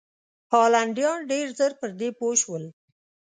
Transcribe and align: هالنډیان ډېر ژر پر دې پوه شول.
هالنډیان 0.51 1.19
ډېر 1.31 1.45
ژر 1.57 1.71
پر 1.79 1.89
دې 1.99 2.09
پوه 2.19 2.35
شول. 2.41 2.63